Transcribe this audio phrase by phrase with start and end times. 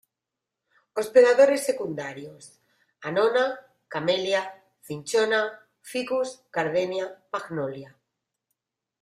[1.01, 2.47] Hospedadores secundarios:
[3.09, 3.43] "Annona,
[3.87, 4.41] Camellia,
[4.87, 5.43] Cinchona,
[5.91, 7.95] Ficus, Gardenia, Magnolia".